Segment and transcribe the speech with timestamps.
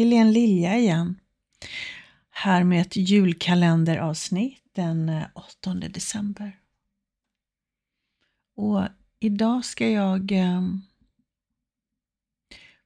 [0.00, 1.20] Helene Lilja igen.
[2.30, 6.60] Här med ett julkalenderavsnitt den eh, 8 december.
[8.56, 8.82] Och
[9.18, 10.80] idag ska jag ehm,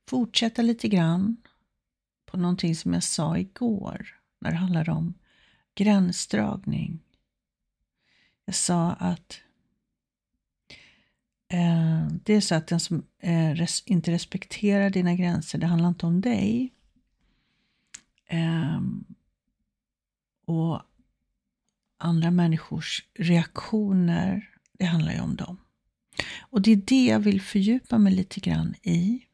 [0.08, 1.36] fortsätta lite grann
[2.26, 5.14] på någonting som jag sa igår när det handlar om
[5.74, 7.00] gränsdragning.
[8.44, 9.40] Jag sa att
[11.48, 15.88] eh, det är så att den som eh, res inte respekterar dina gränser, det handlar
[15.88, 16.74] inte om dig.
[18.26, 18.80] Eh,
[20.46, 20.82] och
[21.98, 25.60] andra människors reaktioner, det handlar ju om dem.
[26.40, 29.26] Och det är det jag vill fördjupa mig lite grann i.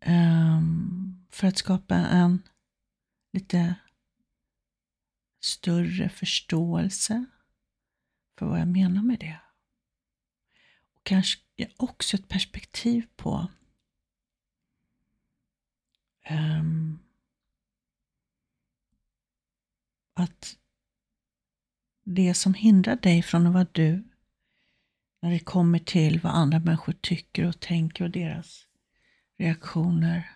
[0.00, 2.42] Ehm, för att skapa en
[3.32, 3.74] lite
[5.40, 7.24] större förståelse
[8.38, 9.40] för vad jag menar med det.
[10.94, 11.40] Och kanske
[11.76, 13.48] också ett perspektiv på
[16.30, 16.98] um,
[20.14, 20.56] att
[22.04, 24.04] det som hindrar dig från att vara du
[25.22, 28.66] när det kommer till vad andra människor tycker och tänker och deras
[29.38, 30.30] reaktioner.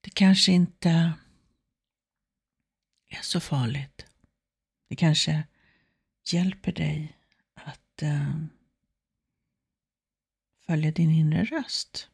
[0.00, 1.12] Det kanske inte
[3.08, 4.06] är så farligt.
[4.88, 5.44] Det kanske
[6.32, 7.18] hjälper dig
[7.54, 8.44] att uh,
[10.66, 12.10] följa din inre röst.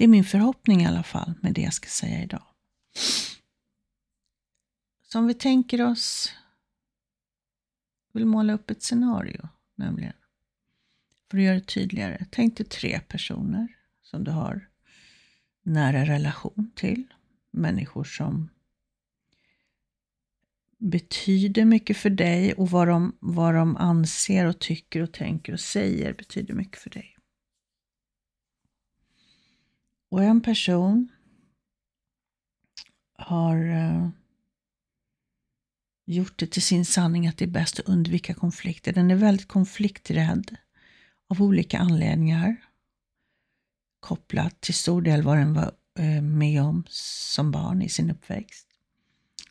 [0.00, 2.42] Det är min förhoppning i alla fall med det jag ska säga idag.
[5.02, 6.34] Så om vi tänker oss,
[8.12, 10.12] vill måla upp ett scenario nämligen.
[11.30, 12.26] För att göra det tydligare.
[12.30, 13.68] Tänk dig tre personer
[14.02, 14.68] som du har
[15.62, 17.06] nära relation till.
[17.50, 18.48] Människor som
[20.78, 25.60] betyder mycket för dig och vad de, vad de anser och tycker och tänker och
[25.60, 27.16] säger betyder mycket för dig.
[30.10, 31.08] Och en person
[33.18, 34.08] har uh,
[36.06, 38.92] gjort det till sin sanning att det är bäst att undvika konflikter.
[38.92, 40.56] Den är väldigt konflikträdd
[41.28, 42.56] av olika anledningar.
[44.00, 48.66] Kopplat till stor del vad den var uh, med om som barn i sin uppväxt.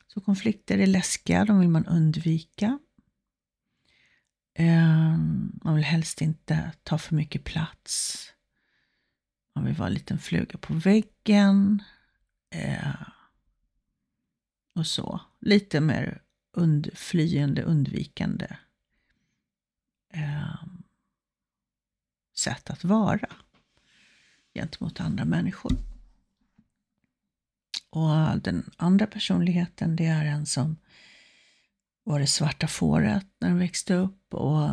[0.07, 2.79] Så konflikter är läskiga, de vill man undvika.
[4.59, 8.25] Um, man vill helst inte ta för mycket plats.
[9.55, 11.83] Man vill vara en liten fluga på väggen.
[12.49, 12.93] Eh,
[14.75, 15.21] och så.
[15.39, 16.21] Lite mer
[16.53, 18.47] und, flyende, undvikande
[20.13, 20.63] eh,
[22.35, 23.29] sätt att vara
[24.53, 25.71] gentemot andra människor.
[27.89, 30.77] Och den andra personligheten, det är en som
[32.03, 34.69] var det svarta fåret när den växte upp och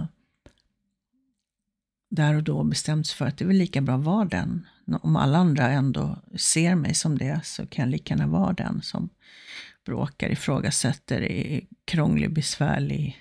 [2.09, 4.67] där och då bestämt sig för att det är väl lika bra att vara den.
[5.01, 8.83] Om alla andra ändå ser mig som det så kan jag lika gärna vara den
[8.83, 9.09] som
[9.85, 13.21] bråkar, ifrågasätter, är krånglig, besvärlig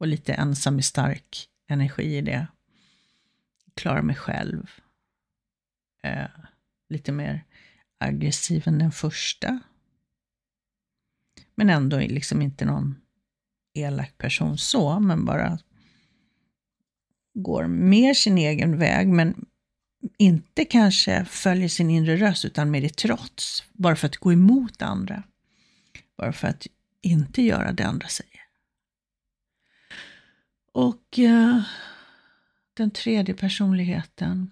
[0.00, 2.46] och lite ensam i stark energi i det.
[3.74, 4.70] Klarar mig själv.
[6.02, 6.26] Eh,
[6.88, 7.44] lite mer
[7.98, 9.60] aggressiv än den första.
[11.54, 12.94] Men ändå liksom inte någon
[13.74, 15.58] elak person så, men bara
[17.34, 19.46] går mer sin egen väg, men
[20.18, 24.82] inte kanske följer sin inre röst, utan mer i trots, bara för att gå emot
[24.82, 25.22] andra.
[26.16, 26.66] Bara för att
[27.00, 28.40] inte göra det andra säger.
[30.72, 31.62] Och uh,
[32.74, 34.50] den tredje personligheten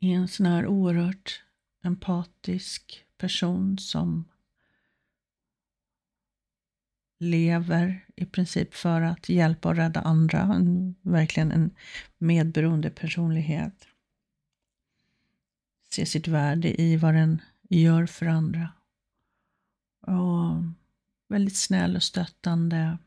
[0.00, 1.42] är en sån här oerhört
[1.82, 4.24] empatisk person som
[7.18, 10.40] lever i princip för att hjälpa och rädda andra.
[10.40, 11.70] En, verkligen en
[12.18, 13.88] medberoende personlighet.
[15.94, 18.68] Ser sitt värde i vad den gör för andra.
[20.00, 20.62] Och
[21.28, 22.98] väldigt snäll och stöttande.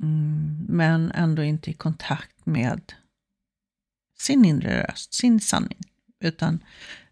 [0.00, 2.92] Mm, men ändå inte i kontakt med
[4.18, 5.78] sin inre röst, sin sanning.
[6.20, 6.64] Utan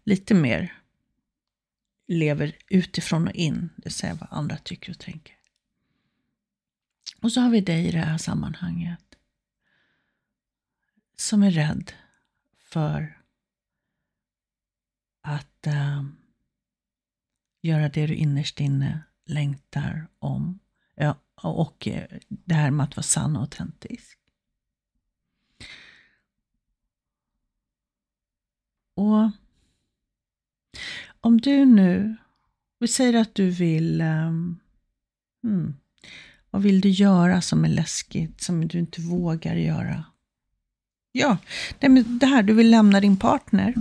[0.03, 0.73] lite mer
[2.07, 5.37] lever utifrån och in, det vill säga vad andra tycker och tänker.
[7.21, 9.15] Och så har vi dig i det här sammanhanget.
[11.15, 11.91] Som är rädd
[12.57, 13.21] för
[15.21, 16.03] att äh,
[17.61, 20.59] göra det du innerst inne längtar om.
[20.95, 24.19] Ja, och eh, det här med att vara sann och autentisk.
[28.93, 29.31] Och
[31.21, 32.15] om du nu,
[32.79, 34.59] vi säger att du vill, um,
[35.43, 35.75] hmm,
[36.49, 40.05] vad vill du göra som är läskigt, som du inte vågar göra?
[41.11, 41.37] Ja,
[41.79, 43.73] det här, du vill lämna din partner.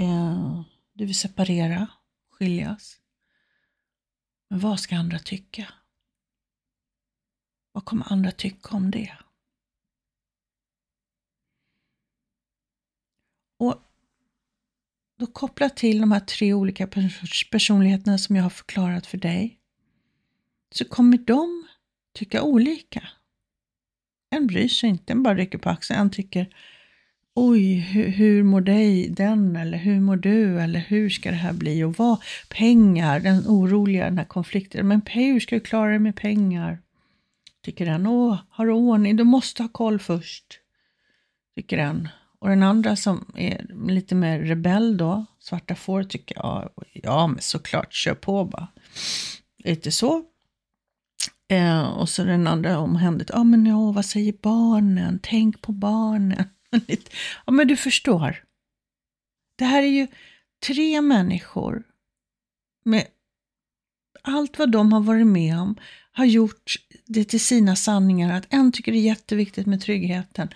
[0.00, 0.62] Uh,
[0.92, 1.88] du vill separera,
[2.30, 2.98] skiljas.
[4.50, 5.68] Men vad ska andra tycka?
[7.72, 9.18] Vad kommer andra tycka om det?
[13.58, 13.91] Och
[15.22, 16.88] då koppla till de här tre olika
[17.50, 19.58] personligheterna som jag har förklarat för dig,
[20.74, 21.66] så kommer de
[22.14, 23.08] tycka olika.
[24.30, 26.00] En bryr sig inte, en bara rycker på axeln.
[26.00, 26.54] En tycker
[27.34, 29.56] Oj, hur, hur mår dig den?
[29.56, 30.60] Eller hur mår du?
[30.60, 31.84] Eller hur ska det här bli?
[31.84, 32.22] Och vad?
[32.48, 34.88] Pengar, den oroliga, den här konflikten.
[34.88, 36.78] Men hur ska du klara dig med pengar?
[37.64, 38.06] Tycker den.
[38.06, 39.16] Åh, har du ordning?
[39.16, 40.60] Du måste ha koll först.
[41.54, 42.08] Tycker den.
[42.42, 47.40] Och den andra som är lite mer rebell då, svarta får, tycker ja, ja men
[47.40, 48.68] såklart, kör på bara.
[49.64, 50.24] Lite så.
[51.48, 55.20] Eh, och så den andra omhändet, ja men ja, vad säger barnen?
[55.22, 56.44] Tänk på barnen.
[57.46, 58.44] ja men du förstår.
[59.58, 60.06] Det här är ju
[60.66, 61.82] tre människor
[62.84, 63.06] med
[64.22, 65.76] allt vad de har varit med om
[66.12, 66.74] har gjort
[67.06, 68.36] det till sina sanningar.
[68.36, 70.48] Att en tycker det är jätteviktigt med tryggheten.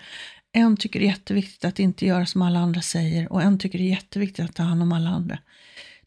[0.51, 3.77] En tycker det är jätteviktigt att inte göra som alla andra säger och en tycker
[3.77, 5.39] det är jätteviktigt att ta hand om alla andra.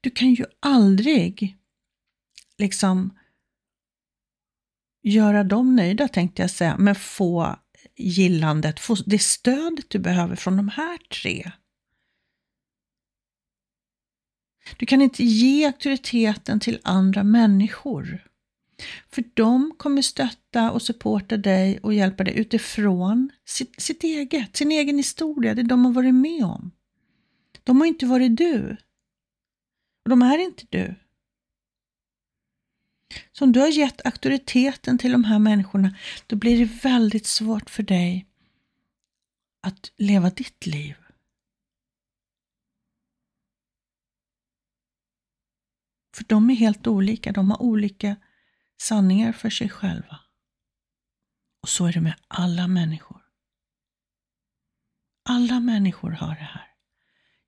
[0.00, 1.56] Du kan ju aldrig
[2.58, 3.18] liksom
[5.02, 7.56] göra dem nöjda tänkte jag säga, men få
[7.96, 11.52] gillandet, få det stödet du behöver från de här tre.
[14.76, 18.29] Du kan inte ge auktoriteten till andra människor.
[19.10, 24.72] För de kommer stötta och supporta dig och hjälpa dig utifrån sitt, sitt eget, sin
[24.72, 26.70] egen historia, det de har varit med om.
[27.64, 28.76] De har inte varit du.
[30.04, 30.94] Och de är inte du.
[33.32, 35.96] Så om du har gett auktoriteten till de här människorna,
[36.26, 38.26] då blir det väldigt svårt för dig
[39.62, 40.94] att leva ditt liv.
[46.16, 48.16] För de är helt olika, de har olika
[48.80, 50.20] sanningar för sig själva.
[51.62, 53.22] Och så är det med alla människor.
[55.22, 56.74] Alla människor har det här.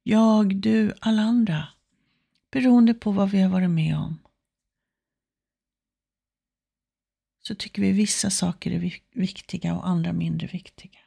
[0.03, 1.69] Jag, du, alla andra.
[2.51, 4.19] Beroende på vad vi har varit med om.
[7.41, 10.99] Så tycker vi vissa saker är viktiga och andra mindre viktiga.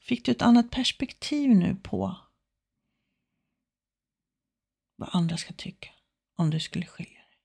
[0.00, 2.16] Fick du ett annat perspektiv nu på
[4.96, 5.90] vad andra ska tycka?
[6.42, 7.38] Om du skulle skilja dig?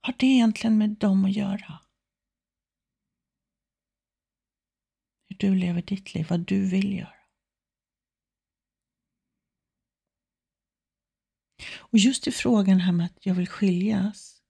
[0.00, 1.78] Har det egentligen med dem att göra?
[5.28, 7.12] Hur du lever ditt liv, vad du vill göra.
[11.74, 14.42] Och just i frågan här med att jag vill skiljas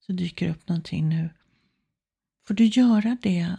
[0.00, 1.30] så dyker det upp någonting nu.
[2.46, 3.56] Får du göra det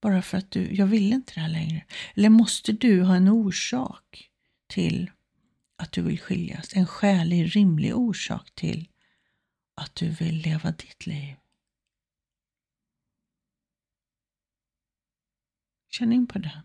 [0.00, 1.84] bara för att du, jag vill inte det här längre?
[2.14, 4.30] Eller måste du ha en orsak
[4.66, 5.10] till
[5.82, 6.76] att du vill skiljas.
[6.76, 8.88] En skälig, rimlig orsak till
[9.74, 11.36] att du vill leva ditt liv.
[15.88, 16.62] Känn in på det.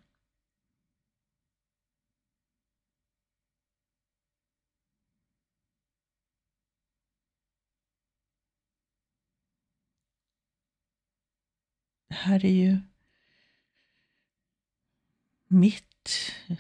[12.07, 12.79] Det här är ju
[15.47, 15.86] mitt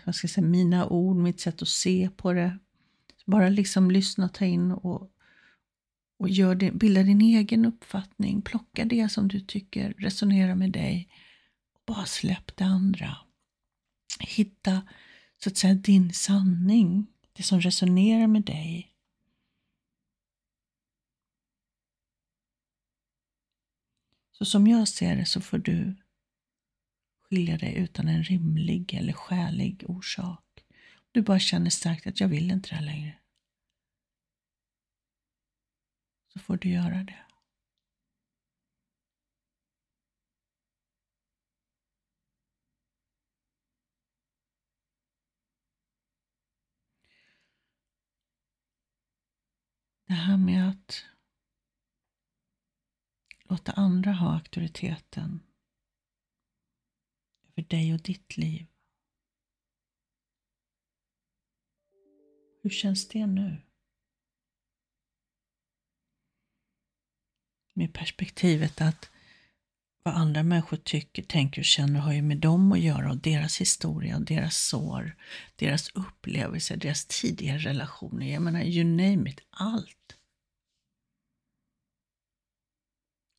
[0.05, 2.57] vad ska jag säga, mina ord, mitt sätt att se på det.
[3.25, 5.11] Bara liksom lyssna, ta in och,
[6.19, 8.41] och gör din, bilda din egen uppfattning.
[8.41, 11.09] Plocka det som du tycker resonerar med dig.
[11.73, 13.17] Och bara släpp det andra.
[14.19, 14.81] Hitta
[15.43, 18.93] så att säga din sanning, det som resonerar med dig.
[24.37, 25.95] Så som jag ser det så får du
[27.29, 30.43] skilja dig utan en rimlig eller skälig orsak.
[31.11, 33.17] Du bara känner starkt att jag vill inte det här längre.
[36.33, 37.23] Så får du göra det.
[50.07, 51.05] Det här med att
[53.43, 55.46] låta andra ha auktoriteten
[57.57, 58.67] för dig och ditt liv.
[62.63, 63.61] Hur känns det nu?
[67.73, 69.09] Med perspektivet att
[70.03, 73.61] vad andra människor tycker, tänker och känner har ju med dem att göra och deras
[73.61, 75.17] historia och deras sår,
[75.55, 78.25] deras upplevelser, deras tidigare relationer.
[78.33, 80.17] Jag menar, you name it, allt.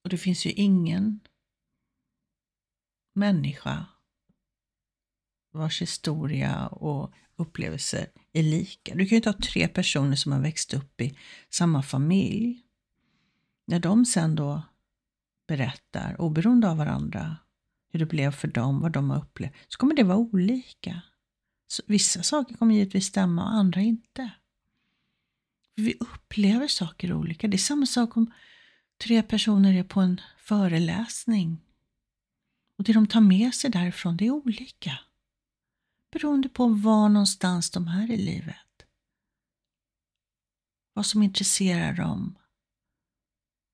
[0.05, 1.21] Och det finns ju ingen
[3.15, 3.87] människa
[5.53, 8.95] vars historia och upplevelser är lika.
[8.95, 11.19] Du kan ju ta tre personer som har växt upp i
[11.51, 12.63] samma familj.
[13.67, 14.63] När de sen då
[15.47, 17.37] berättar, oberoende av varandra,
[17.91, 21.03] hur det blev för dem, vad de har upplevt, så kommer det vara olika.
[21.69, 24.31] Så vissa saker kommer givetvis stämma och andra inte.
[25.75, 27.49] Vi upplever saker olika.
[27.49, 28.33] Det är samma sak om
[28.99, 31.61] tre personer är på en föreläsning.
[32.79, 34.99] Och det de tar med sig därifrån, det är olika.
[36.11, 38.87] Beroende på var någonstans de är i livet.
[40.93, 42.39] Vad som intresserar dem.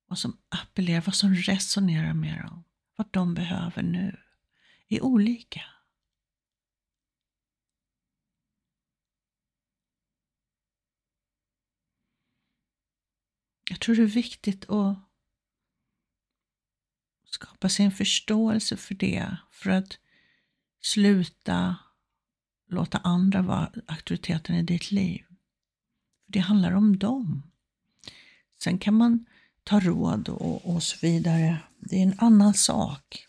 [0.06, 2.64] Vad som appellerar, vad som resonerar med dem.
[2.96, 4.20] Vad de behöver nu
[4.88, 5.62] är olika.
[13.70, 14.98] Jag tror det är viktigt att
[17.24, 19.98] skapa sig en förståelse för det, för att
[20.80, 21.76] sluta
[22.68, 25.24] låta andra vara auktoriteten i ditt liv.
[26.26, 27.42] Det handlar om dem.
[28.62, 29.26] Sen kan man
[29.64, 31.58] ta råd och, och så vidare.
[31.78, 33.26] Det är en annan sak.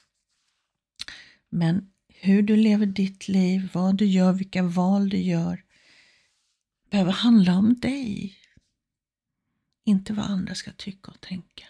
[1.49, 5.63] Men hur du lever ditt liv, vad du gör, vilka val du gör,
[6.89, 8.37] behöver handla om dig.
[9.83, 11.65] Inte vad andra ska tycka och tänka.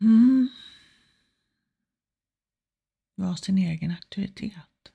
[0.00, 0.48] Mm.
[3.20, 4.92] Var sin egen auktoritet.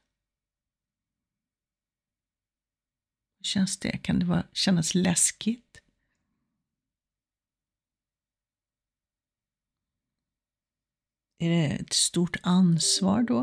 [3.38, 3.98] Hur känns det?
[3.98, 5.82] Kan det vara, kännas läskigt?
[11.38, 13.40] Är det ett stort ansvar då?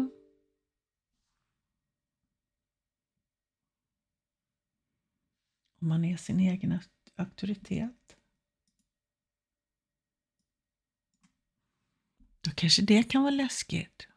[5.80, 6.80] Om man är sin egen
[7.16, 8.16] auktoritet.
[12.40, 14.11] Då kanske det kan vara läskigt.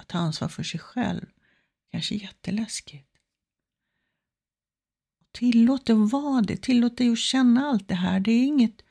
[0.00, 1.26] Att ta ansvar för sig själv.
[1.90, 3.08] Kanske jätteläskigt.
[5.32, 6.62] Tillåt det att vara det.
[6.62, 8.20] Tillåt dig att känna allt det här.
[8.20, 8.82] Det är inget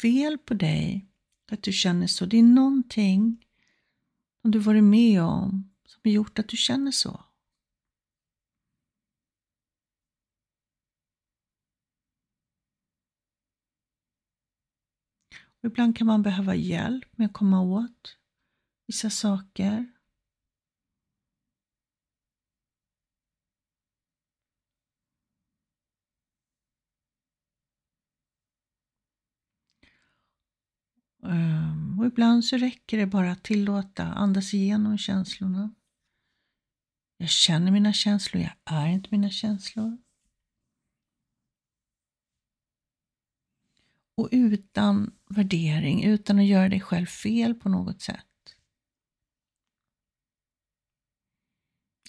[0.00, 1.08] fel på dig
[1.50, 2.26] att du känner så.
[2.26, 3.46] Det är någonting
[4.42, 7.24] som du varit med om som har gjort att du känner så.
[15.60, 18.16] Och ibland kan man behöva hjälp med att komma åt
[18.86, 19.95] vissa saker.
[31.28, 35.74] Ehm, och ibland så räcker det bara att tillåta, andas igenom känslorna.
[37.16, 39.98] Jag känner mina känslor, jag är inte mina känslor.
[44.14, 48.56] Och utan värdering, utan att göra dig själv fel på något sätt.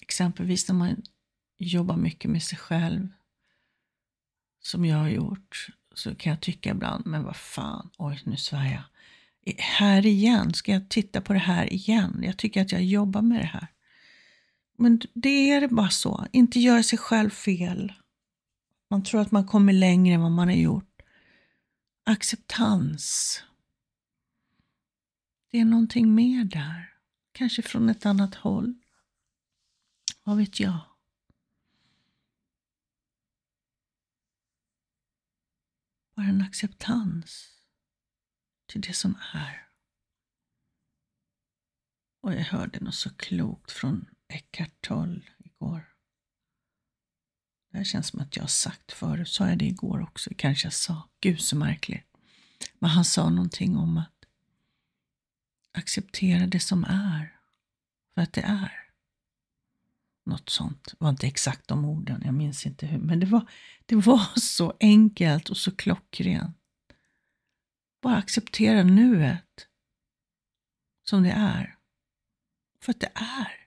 [0.02, 1.02] Exempelvis när man
[1.58, 3.08] jobbar mycket med sig själv,
[4.60, 8.72] som jag har gjort, så kan jag tycka ibland, men vad fan, oj nu svär
[8.72, 8.82] jag
[9.58, 12.20] här igen, ska jag titta på det här igen?
[12.22, 13.68] Jag tycker att jag jobbar med det här.
[14.76, 17.92] Men det är bara så, inte göra sig själv fel.
[18.90, 21.02] Man tror att man kommer längre än vad man har gjort.
[22.04, 23.42] Acceptans.
[25.50, 26.94] Det är någonting mer där.
[27.32, 28.74] Kanske från ett annat håll.
[30.24, 30.78] Vad vet jag?
[36.16, 37.57] Bara en acceptans
[38.68, 39.68] till det som är.
[42.22, 45.94] Och jag hörde något så klokt från Eckart Tolle igår.
[47.70, 50.30] Det här känns som att jag har sagt förut, sa jag det igår också?
[50.36, 51.08] Kanske jag sa.
[51.20, 52.06] Gud så märkligt.
[52.78, 54.24] Men han sa någonting om att
[55.72, 57.38] acceptera det som är,
[58.14, 58.72] för att det är.
[60.24, 60.84] Något sånt.
[60.84, 63.50] Det var inte exakt de orden, jag minns inte hur, men det var,
[63.86, 66.57] det var så enkelt och så klockrent.
[68.00, 69.68] Bara acceptera nuet
[71.02, 71.78] som det är.
[72.80, 73.66] För att det är.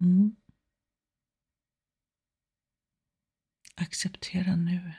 [0.00, 0.36] Mm.
[3.74, 4.96] Acceptera nuet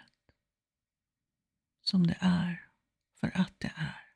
[1.82, 2.70] som det är,
[3.20, 4.08] för att det är.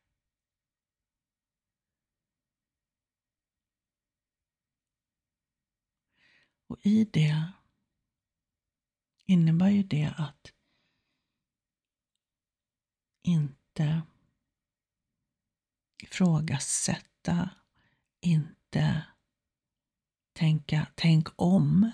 [6.66, 7.52] Och i det
[9.32, 10.52] innebär ju det att
[13.22, 14.02] inte
[16.02, 17.50] ifrågasätta,
[18.20, 19.06] inte
[20.32, 21.92] tänka tänk om,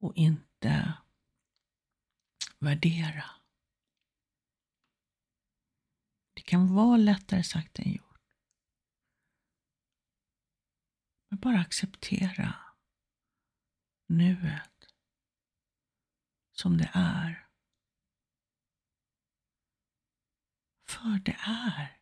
[0.00, 0.92] och inte
[2.58, 3.24] värdera.
[6.34, 8.20] Det kan vara lättare sagt än gjort.
[11.28, 12.54] Men bara acceptera
[14.08, 14.69] nuet
[16.60, 17.46] som det är.
[20.88, 22.00] För det är.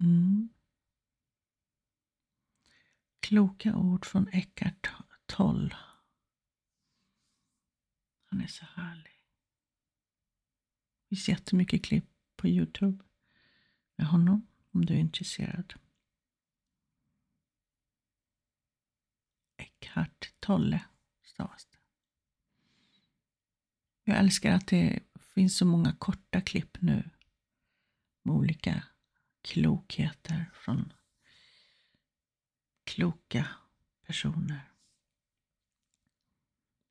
[0.00, 0.48] Mm.
[3.20, 4.90] Kloka ord från Eckart
[5.26, 5.74] Toll.
[8.24, 9.22] Han är så härlig.
[11.08, 13.04] Det finns jättemycket klipp på Youtube
[13.96, 15.74] med honom om du är intresserad.
[19.56, 20.84] Eckhart Tolle
[21.22, 21.78] stavas det.
[24.04, 25.00] Jag älskar att det
[25.34, 27.10] finns så många korta klipp nu
[28.22, 28.84] med olika
[29.42, 30.92] klokheter från
[32.84, 33.48] kloka
[34.06, 34.72] personer.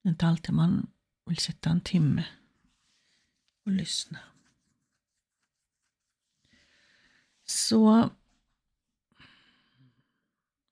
[0.02, 0.92] Det är inte alltid man
[1.26, 2.26] vill sätta en timme
[3.66, 4.20] och lyssna.
[7.50, 8.10] Så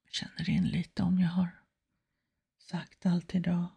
[0.08, 1.64] känner in lite om jag har
[2.58, 3.68] sagt allt idag.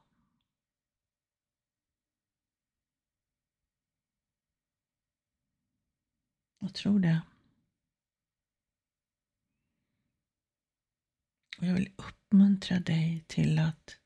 [6.58, 7.22] Jag tror det.
[11.58, 13.98] Och jag vill uppmuntra dig till att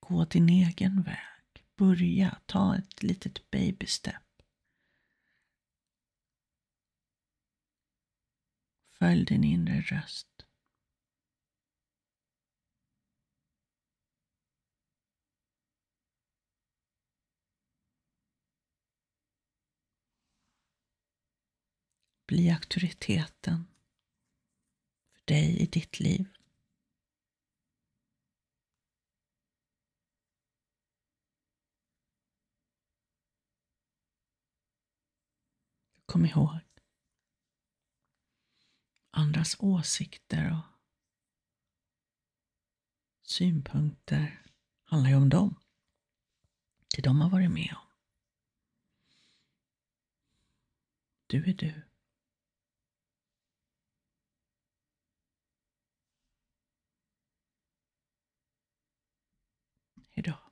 [0.00, 1.66] gå din egen väg.
[1.76, 4.27] Börja, ta ett litet baby step.
[8.98, 10.46] Följ din inre röst.
[22.26, 23.66] Bli auktoriteten
[25.12, 26.26] för dig i ditt liv.
[36.06, 36.67] Kom ihåg,
[39.10, 40.78] andras åsikter och
[43.22, 44.42] synpunkter
[44.84, 45.54] handlar ju om dem.
[46.96, 47.88] Det de har varit med om.
[51.26, 51.82] Du är du.
[60.10, 60.47] Hejdå.